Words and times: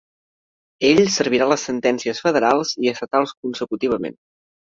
Ell 0.87 1.01
servirà 1.15 1.47
les 1.51 1.65
sentències 1.69 2.23
federals 2.29 2.73
i 2.87 2.91
estatals 2.93 3.37
consecutivament. 3.45 4.19